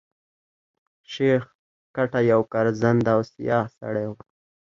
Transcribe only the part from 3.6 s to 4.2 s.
سړی وو.